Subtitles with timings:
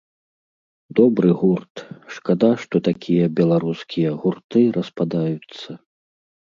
[0.99, 1.75] Добры гурт,
[2.15, 5.81] шкада, што такія беларускія гурты распадаюцца.